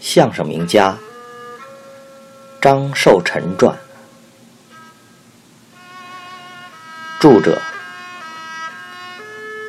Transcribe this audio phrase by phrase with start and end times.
[0.00, 0.96] 相声名家
[2.60, 3.78] 张寿臣传，
[7.20, 7.60] 著者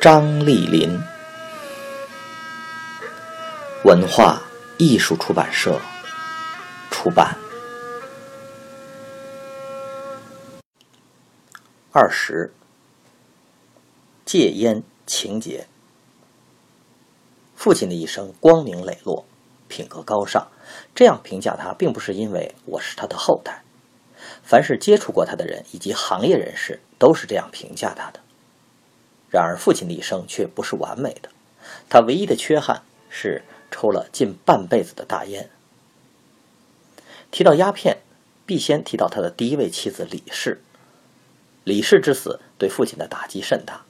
[0.00, 0.98] 张丽林，
[3.84, 4.40] 文化
[4.78, 5.80] 艺术出版社
[6.90, 7.36] 出版。
[11.92, 12.52] 二十，
[14.24, 15.66] 戒烟情节。
[17.56, 19.26] 父亲的一生光明磊落。
[19.70, 20.48] 品格高尚，
[20.94, 23.62] 这样评价他，并不是因为我是他的后代。
[24.42, 28.20] 凡是接触过他的人以及行业人士，都是这样评价他的。
[29.30, 31.30] 然而，父亲的一生却不是完美的，
[31.88, 35.48] 他唯一的缺憾是抽了近半辈子的大烟。
[37.30, 37.98] 提到鸦片，
[38.44, 40.60] 必先提到他的第一位妻子李氏。
[41.62, 43.84] 李氏之死对父亲的打击甚大，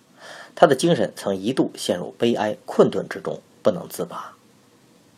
[0.54, 4.36] 他的精神曾一度陷入悲哀困顿之中，不能自拔。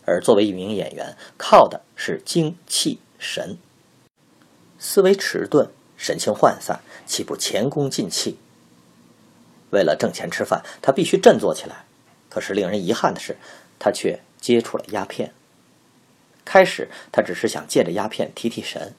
[0.05, 3.58] 而作为一名演员，靠的是精气神。
[4.78, 8.39] 思维迟钝，神情涣散，岂不前功尽弃？
[9.70, 11.84] 为了挣钱吃饭，他必须振作起来。
[12.28, 13.36] 可是令人遗憾的是，
[13.78, 15.33] 他却接触了鸦片。
[16.45, 18.95] 开始，他只是想借着鸦片提提神，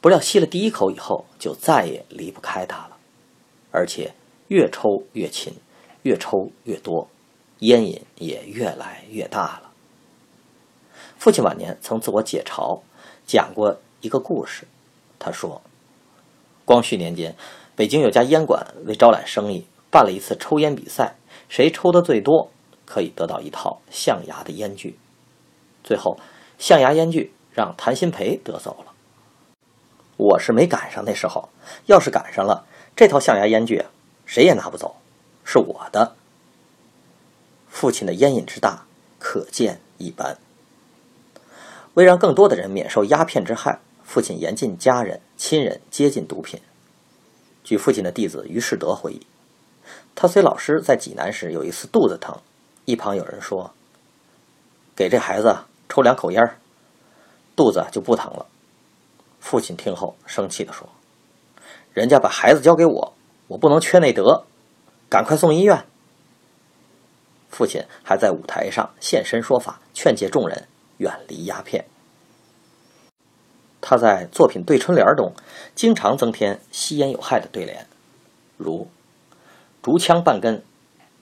[0.00, 2.96] 不料吸了第一口以后，就再也离不开它了，
[3.70, 4.12] 而且
[4.48, 5.54] 越抽越勤，
[6.02, 7.08] 越抽越多，
[7.60, 9.65] 烟瘾也越来越大了。
[11.18, 12.80] 父亲晚年曾自我解嘲，
[13.26, 14.66] 讲过一个故事。
[15.18, 15.62] 他说，
[16.64, 17.34] 光绪年间，
[17.74, 21.16] 北京有家烟馆为招揽生意，办了一次抽烟比赛，
[21.48, 22.50] 谁抽的最多，
[22.84, 24.98] 可以得到一套象牙的烟具。
[25.82, 26.18] 最后，
[26.58, 28.92] 象牙烟具让谭鑫培得走了。
[30.16, 31.48] 我是没赶上那时候，
[31.86, 33.84] 要是赶上了，这套象牙烟具，
[34.24, 34.96] 谁也拿不走，
[35.44, 36.14] 是我的。
[37.68, 38.86] 父亲的烟瘾之大，
[39.18, 40.38] 可见一斑。
[41.96, 46.60] 为让更多的人免受鸦片之害，父亲严禁家人、亲人接近毒品。
[47.64, 49.26] 据父亲的弟子于世德回忆，
[50.14, 52.38] 他随老师在济南时，有一次肚子疼，
[52.84, 53.72] 一旁有人说
[54.94, 55.56] ：“给这孩子
[55.88, 56.58] 抽两口烟
[57.56, 58.44] 肚子就不疼了。”
[59.40, 60.86] 父亲听后生气地说
[61.94, 63.14] ：“人家把孩子交给我，
[63.48, 64.44] 我不能缺那德，
[65.08, 65.82] 赶快送医院。”
[67.48, 70.68] 父亲还在舞台上现身说法，劝诫众人。
[70.98, 71.84] 远离鸦片。
[73.80, 75.32] 他在作品《对春联》中
[75.74, 77.86] 经常增添吸烟有害的对联，
[78.56, 78.88] 如
[79.82, 80.62] “竹枪半根，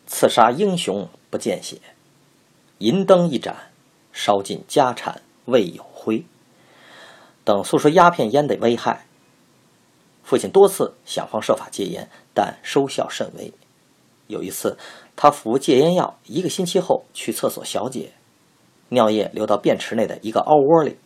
[0.06, 1.76] 刺杀英雄不见血；
[2.78, 3.54] 银灯一盏，
[4.12, 6.24] 烧尽家产未有灰”
[7.44, 9.06] 等，诉说鸦片烟的危害。
[10.22, 13.52] 父亲多次想方设法戒烟，但收效甚微。
[14.26, 14.78] 有一次，
[15.14, 18.12] 他服戒烟药一个星期后去厕所小解。
[18.88, 20.96] 尿液流到便池内的一个凹窝里，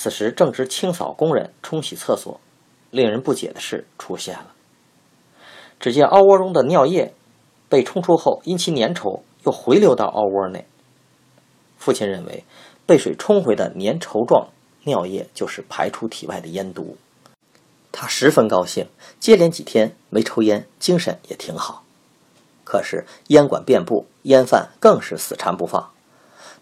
[0.00, 2.38] 此时正值清扫工人冲洗厕所，
[2.92, 4.52] 令人不解的事出现了。
[5.80, 7.12] 只见凹窝中的尿液
[7.68, 10.68] 被冲出后，因其粘稠，又回流到凹窝内。
[11.78, 12.44] 父亲认为，
[12.86, 14.50] 被水冲回的粘稠状
[14.84, 16.96] 尿液就是排出体外的烟毒，
[17.90, 18.86] 他十分高兴，
[19.18, 21.82] 接连几天没抽烟，精神也挺好。
[22.62, 25.90] 可是烟馆遍布，烟贩更是死缠不放。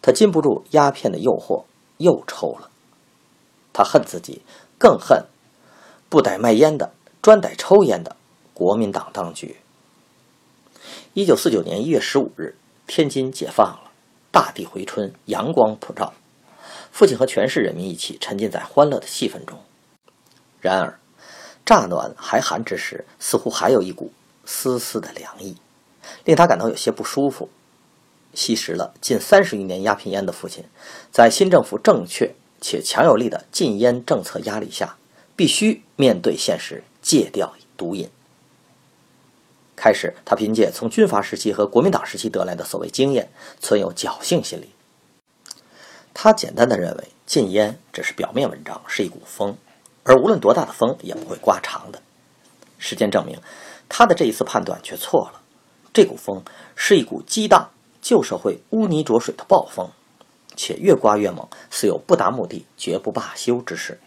[0.00, 1.64] 他禁不住鸦片的诱惑，
[1.98, 2.70] 又抽了。
[3.76, 4.40] 他恨自己，
[4.78, 5.26] 更恨
[6.08, 8.16] 不逮卖烟的，专逮抽烟的
[8.54, 9.58] 国民党当局。
[11.12, 12.56] 一九四九年一月十五日，
[12.86, 13.90] 天津解放了，
[14.30, 16.14] 大地回春，阳光普照。
[16.90, 19.58] 父亲和全市人民一起沉浸在欢乐的气氛中。
[20.62, 20.98] 然而，
[21.66, 24.10] 乍暖还寒之时，似乎还有一股
[24.46, 25.58] 丝丝的凉意，
[26.24, 27.50] 令他感到有些不舒服。
[28.32, 30.64] 吸食了近三十余年鸦片烟的父亲，
[31.12, 32.34] 在新政府正确
[32.68, 34.96] 且强有力的禁烟政策压力下，
[35.36, 38.10] 必须面对现实，戒掉毒瘾。
[39.76, 44.70] 开始，他凭借从军阀时期和国民党时期得来的所谓经验，存有侥幸心理。
[46.12, 49.56] 他简单的认为，禁烟只是表面文章，是一股风，
[50.02, 52.02] 而无论多大的风也不会刮长的。
[52.78, 53.38] 时间证明，
[53.88, 55.40] 他的这一次判断却错了。
[55.94, 56.42] 这股风
[56.74, 57.70] 是一股激荡。
[58.02, 59.90] 旧社会污泥浊水的暴风，
[60.56, 64.00] 且越刮越猛，似有不达目的绝不罢休之势。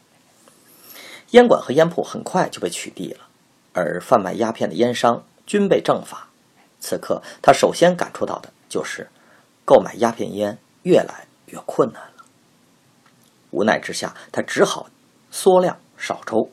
[1.32, 3.28] 烟馆和烟铺很快就被取缔了，
[3.74, 6.30] 而贩卖鸦片的烟商均被正法。
[6.80, 9.10] 此刻，他首先感触到的就是
[9.64, 12.26] 购买鸦片烟越来越困难了。
[13.52, 14.90] 无奈之下，他只好
[15.30, 16.50] 缩量少抽。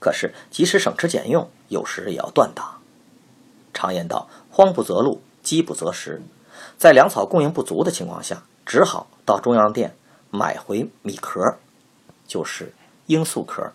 [0.00, 2.80] 可是，即使省吃俭用，有时也要断档。
[3.72, 6.20] 常言道：“慌不择路，饥不择食。”
[6.76, 9.94] 在粮草供应不足的情况下，只好到中央店
[10.30, 11.58] 买回米壳，
[12.26, 12.72] 就是
[13.06, 13.72] 罂粟壳，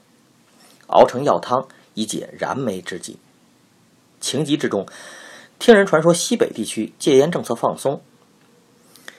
[0.88, 3.18] 熬成药汤以解燃眉之急。
[4.20, 4.88] 情急之中，
[5.60, 8.02] 听人传说西北地区戒烟政策放松，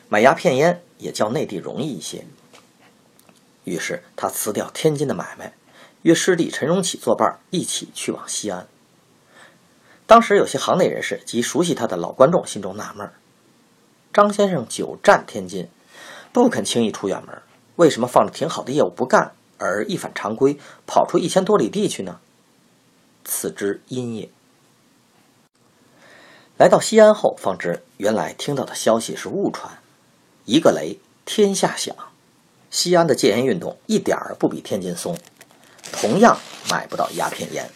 [0.08, 2.26] 买鸦片烟也较内地容易一些。
[3.64, 5.54] 于是他辞掉天津的买卖，
[6.02, 8.66] 约师弟陈荣启作伴一起去往西安。
[10.06, 13.10] 当时有些行内人士及熟悉他的老观众心中纳闷：
[14.12, 15.68] 张先生久战天津，
[16.42, 17.42] 不肯轻易出远门，
[17.76, 20.56] 为什么放着挺好的业务不干，而一反常规
[20.86, 22.20] 跑出一千多里地去呢？
[23.24, 24.28] 此之因也。
[26.56, 29.78] 来到西安后，方知原来听到的消息是误传，
[30.44, 31.94] 一个雷天下响。
[32.70, 35.18] 西安的戒烟运动一点儿不比天津松，
[35.92, 36.38] 同样
[36.70, 37.68] 买不到鸦片烟。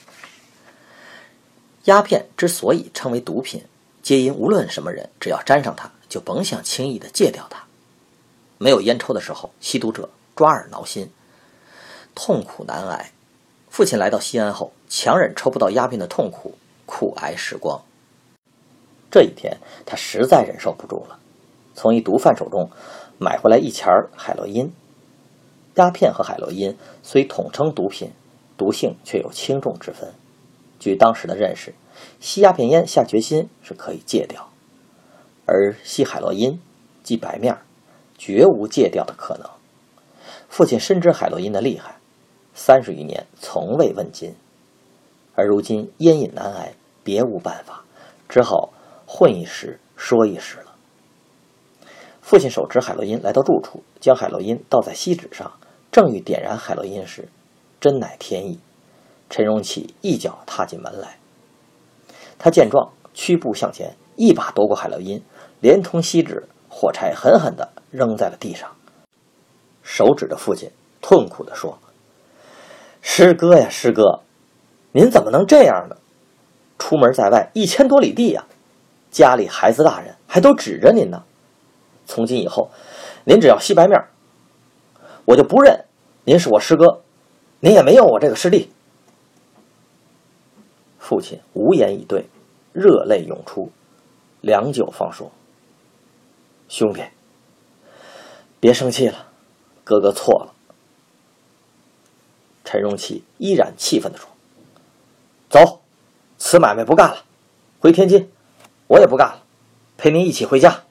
[1.85, 3.65] 鸦片之所以称为毒品，
[4.03, 7.65] 皆因无论什么人，只要沾上它，就甭想轻易的戒掉它。
[8.63, 11.11] 没有烟抽的时候，吸毒者抓耳挠心，
[12.15, 13.11] 痛苦难挨。
[13.69, 16.55] 父亲来到西安后，强忍抽不到鸦片的痛苦，
[16.87, 17.83] 苦挨时光。
[19.11, 21.19] 这一天，他实在忍受不住了，
[21.75, 22.71] 从一毒贩手中
[23.19, 24.73] 买回来一钱海洛因。
[25.75, 28.13] 鸦片和海洛因虽统称毒品，
[28.57, 30.15] 毒性却有轻重之分。
[30.79, 31.75] 据当时的认识，
[32.21, 34.49] 吸鸦片烟下决心是可以戒掉，
[35.47, 36.61] 而吸海洛因
[37.03, 37.59] 即白面，
[38.25, 39.51] 绝无戒掉的可能。
[40.49, 41.97] 父亲深知海洛因的厉害，
[42.55, 44.37] 三十余年从未问津，
[45.35, 46.73] 而如今烟瘾难挨，
[47.03, 47.83] 别无办法，
[48.29, 48.73] 只好
[49.09, 50.67] 混一时说一时了。
[52.21, 55.51] 父亲手持海洛因来到住处，将海洛因倒在锡纸上，
[55.91, 57.29] 正欲点燃海洛因时，
[57.81, 58.61] 真乃天意。
[59.29, 61.19] 陈荣启一脚踏进门来，
[62.39, 65.21] 他见状，屈步向前，一把夺过海洛因，
[65.59, 68.75] 连同锡纸、火柴，狠狠地扔在了地上，
[69.83, 70.71] 手指着父亲，
[71.03, 71.79] 痛苦地说
[73.03, 74.21] ：“师哥呀，师哥，
[74.93, 75.97] 您怎么能这样呢？
[76.79, 78.47] 出门在外一千多里地呀，
[79.11, 81.23] 家里孩子大人还都指着您呢。
[82.07, 82.71] 从今以后，
[83.25, 84.03] 您只要吸白面，
[85.27, 85.85] 我就不认
[86.25, 87.03] 您是我师哥，
[87.61, 88.73] 您也没有我这个师弟。”
[90.99, 92.27] 父亲无言以对，
[92.73, 93.71] 热泪涌出，
[94.41, 95.31] 良久方说
[96.71, 97.03] ：“兄弟，
[98.63, 99.27] 别生气了，
[99.83, 100.55] 哥哥错了。”
[102.63, 104.29] 陈荣启依然气愤地说
[105.51, 105.81] ：“走，
[106.39, 107.25] 此买卖不干了，
[107.81, 108.31] 回天津，
[108.87, 109.43] 我也不干了，
[109.99, 110.85] 陪您一起回家。”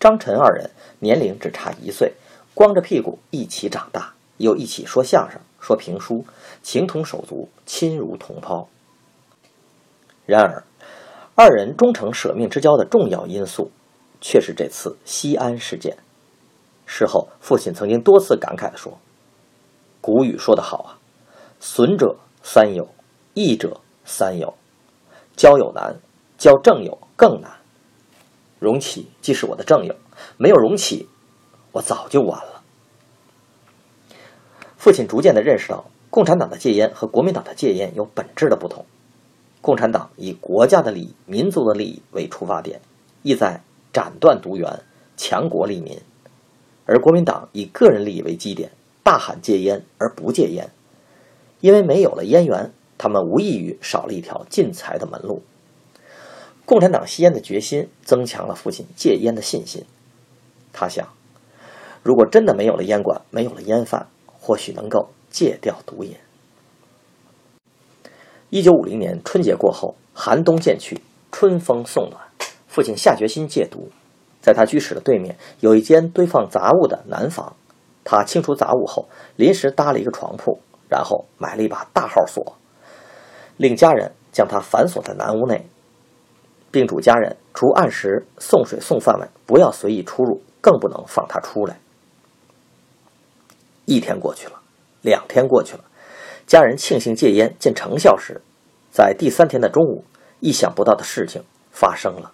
[0.00, 2.14] 张陈二人年龄只差一岁，
[2.54, 5.38] 光着屁股一起长大，又一起说相声。
[5.60, 6.24] 说评书，
[6.62, 8.68] 情同手足，亲如同胞。
[10.24, 10.64] 然而，
[11.34, 13.70] 二人终成舍命之交的重要因素，
[14.28, 15.96] 却是这次西安事件。
[16.84, 18.98] 事后，父亲曾经多次感慨地说
[20.02, 20.98] ：“古语说得好啊，
[21.60, 22.88] 损者三友，
[23.34, 24.52] 益者三友。
[25.36, 25.94] 交友难，
[26.36, 27.52] 交正友更难。
[28.58, 29.94] 荣启既是我的正友，
[30.38, 31.08] 没有荣启，
[31.70, 32.62] 我早就完了。”
[34.76, 38.84] 父亲逐渐地认识到，共产党的戒烟和国民党的戒烟有本质的不同。
[39.60, 42.80] 共产党以国家的利益、民族的利益为出发点，
[43.22, 43.62] 意在
[43.96, 44.82] 斩断毒源、
[45.16, 46.00] 强国利民；
[46.84, 48.70] 而国民党以个人利益为基点，
[49.02, 50.68] 大喊戒烟而不戒烟。
[51.62, 55.42] 因为没有了烟源，他们无异于少了一条进财的门路。
[56.66, 59.86] 共产党吸烟的决心，增强了父亲戒烟的信心。
[60.74, 61.08] 他想，
[62.02, 66.14] 如果真的没有了烟馆，没有了烟贩，或许能够戒掉毒瘾。
[68.50, 71.00] 一九五零年春节过后，寒冬渐去，
[71.32, 72.25] 春风送暖，
[72.76, 73.88] 父亲下决心戒毒。
[74.42, 77.56] 在他居室的对面有一间堆放杂物的南房，
[78.04, 82.58] 他清除杂物后，临时搭了一个床铺，然后买了一把大号锁，
[83.56, 85.66] 令家人将他反锁在南屋内，
[86.70, 91.80] 并嘱家人除按时送水送饭外，不要随意出入，更不能放他出来。
[93.86, 94.60] 一天过去了，
[95.00, 95.84] 两天过去了，
[96.46, 98.42] 家人庆幸戒烟见成效时，
[98.92, 100.04] 在第三天的中午，
[100.40, 101.42] 意想不到的事情
[101.72, 102.32] 发生了。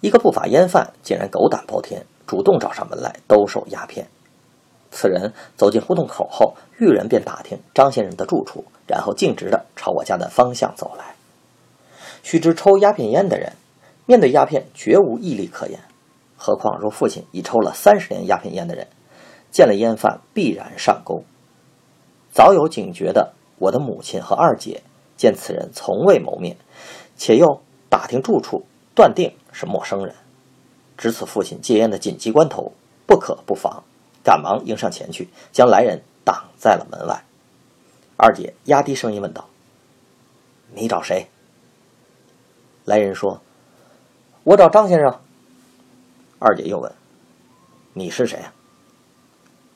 [0.00, 4.06] 一个不法烟贩竟然狗胆包天，主动找上门来兜售鸦片。
[4.90, 11.14] 此人走进胡同口后，遇人便打听张先生的住处，然后径直的朝我家的方向走来。
[12.22, 13.52] 须知抽鸦片烟的人，
[14.06, 15.80] 面对鸦片绝无毅力可言，
[16.36, 18.86] 何况若父亲已抽了三十年鸦片烟的人。
[19.50, 21.24] 见了烟贩，必然上钩。
[22.30, 24.82] 早有警觉的我的母亲和二姐，
[25.16, 26.58] 见此人从未谋面，
[27.16, 30.14] 且又打听住处，断定是陌生人。
[30.98, 32.72] 值此父亲戒烟的紧急关头，
[33.06, 33.82] 不可不防，
[34.22, 37.24] 赶忙迎上前去，将来人挡在了门外。
[38.18, 39.48] 二姐压低声音问道
[40.74, 41.28] ：“你找谁？”
[42.84, 43.40] 来人说
[44.44, 45.20] ：“我找张先生。”
[46.38, 46.92] 二姐又问
[47.94, 48.52] ：“你是谁啊？”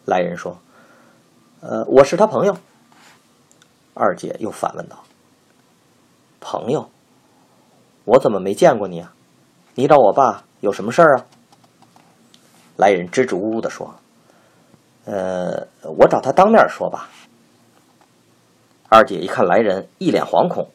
[0.05, 0.59] 来人说
[1.61, 2.57] ：“呃，我是他朋友。”
[3.95, 5.05] 二姐又反问道
[6.41, 6.91] ：“朋友，
[8.05, 9.15] 我怎么没见过你啊？
[9.81, 11.25] 你找我爸有什么事儿啊？”
[12.77, 13.95] 来人支支吾吾的说
[15.07, 17.09] ：“呃，我找他当面说吧。”
[18.91, 20.69] 二姐一看来人一脸惶恐，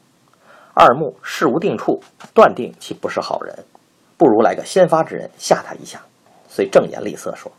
[0.74, 2.02] 二目事无定处，
[2.34, 3.64] 断定其不是好人，
[4.18, 6.02] 不如来个先发制人吓他一下，
[6.50, 7.52] 遂正颜厉色说：“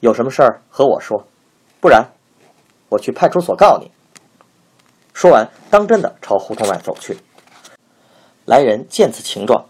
[0.00, 1.24] 有什么事儿和我说，
[1.80, 2.04] 不然
[2.88, 3.88] 我去派出所告你。”
[5.14, 7.16] 说完，当真的朝胡同外走去。
[8.46, 9.66] 来人见此情状，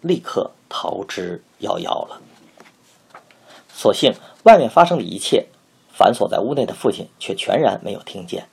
[0.00, 2.20] 立刻逃之夭夭了。
[3.68, 5.46] 所幸外面发生的一切。
[5.98, 8.48] 反锁在屋内的父亲却全然没有听见。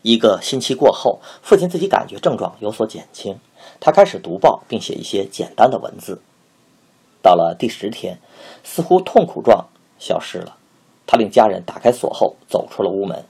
[0.00, 3.38] 一个星期过后，父亲自己感觉症状有所减轻，
[3.78, 6.22] 他开始读报并写一些简单的文字。
[7.20, 8.18] 到了第十天，
[8.64, 9.66] 似乎痛苦状
[9.98, 10.56] 消失了。
[11.06, 13.26] 他令家人打开锁后走出了屋门。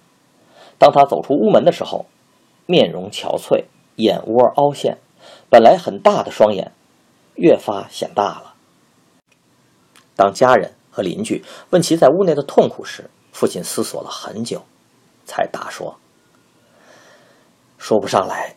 [0.78, 2.06] 当他走出屋门的时候，
[2.66, 3.64] 面容憔悴，
[3.96, 4.98] 眼窝凹陷，
[5.50, 6.70] 本来很大的双眼
[7.34, 8.54] 越发显大了。
[10.14, 14.62] 当家人和邻居问其在屋内的痛苦时，父亲思索了很久，
[15.24, 15.96] 才答说
[17.78, 18.54] ：“说不上来，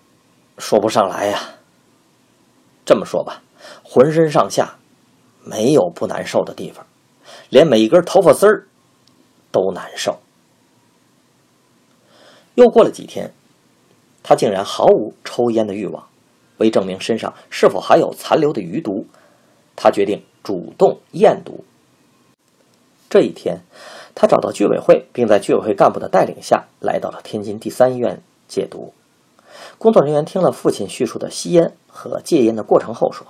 [0.57, 1.55] 说不上来呀。
[2.85, 3.41] 这么说吧，
[3.83, 4.75] 浑身上下
[5.43, 6.85] 没有不难受的地方，
[7.49, 8.67] 连每一根头发丝儿
[9.51, 10.19] 都难受。”
[12.55, 13.33] 又过了几天，
[14.23, 16.07] 他竟然毫无抽烟的欲望。
[16.57, 19.05] 为证明身上是否还有残留的余毒，
[19.75, 21.63] 他决定主动验毒。
[23.09, 23.61] 这一天。
[24.17, 28.93] 他找到居委会，并在居委会干部的带领下来到了天津第三医院戒毒。
[29.77, 33.27] 工作人员听了父亲叙述的吸烟和戒烟的过程后说：“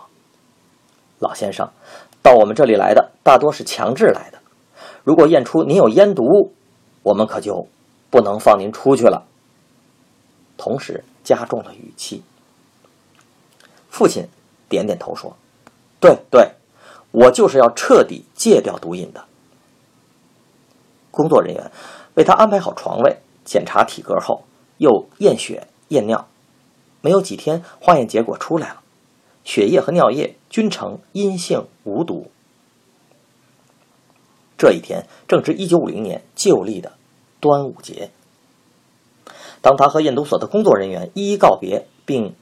[1.18, 1.72] 老先生，
[2.22, 4.38] 到我们这里来的大多是强制来的。
[5.04, 6.54] 如果验出您有烟毒，
[7.02, 7.68] 我们可就
[8.12, 9.26] 不能放您出去了。”
[10.56, 12.22] 同时加重了语气。
[13.96, 14.28] 父亲
[14.68, 15.38] 点点头说
[16.02, 16.52] ：“对对，
[17.12, 19.24] 我就是要彻底戒掉毒瘾的。”
[21.12, 21.72] 工作人员
[22.16, 24.44] 为他安排好床位，检查体格后，
[24.80, 26.28] 又验血验尿。
[27.00, 28.82] 没有几天，化验结果出来了，
[29.46, 32.30] 血液和尿液均呈阴性无毒。
[34.58, 36.92] 这一天正值一九五零年旧历的
[37.40, 38.12] 端午节。
[39.62, 42.36] 当他和验毒所的工作人员一一告别，并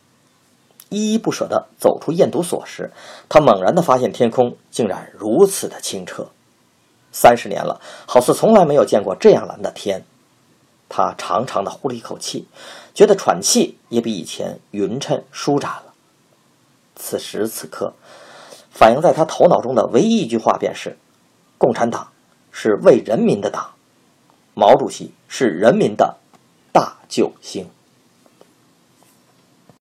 [0.93, 2.91] 依依不舍地走出验毒所时，
[3.27, 6.27] 他猛然地发现天空竟然如此的清澈。
[7.11, 10.05] 三十年了，好似从来没有见过这样蓝的天。
[10.89, 12.47] 他长长的呼了一口气，
[12.93, 15.93] 觉得喘气也比以前匀称舒展了。
[16.95, 17.93] 此时此刻，
[18.69, 20.97] 反映在他头脑中的唯一一句话便是：
[21.57, 22.09] 共产党
[22.51, 23.71] 是为人民的党，
[24.53, 26.17] 毛主席是人民的
[26.71, 27.67] 大救星。